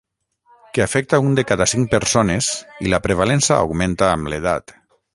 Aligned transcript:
Que 0.73 0.81
afecta 0.87 1.19
un 1.25 1.35
de 1.39 1.43
cada 1.51 1.67
cinc 1.75 1.93
persones, 1.93 2.51
i 2.87 2.91
la 2.95 3.03
prevalença 3.07 3.59
augmenta 3.67 4.13
amb 4.19 4.35
l'edat. 4.35 4.79